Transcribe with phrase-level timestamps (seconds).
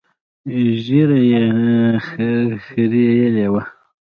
[0.85, 1.43] ږيره يې
[2.65, 3.63] خرييلې وه.